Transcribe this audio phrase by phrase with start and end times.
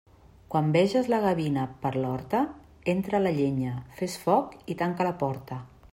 [0.53, 2.41] Quan veges la gavina per l'horta,
[2.95, 5.65] entra la llenya, fes foc i tanca la porta.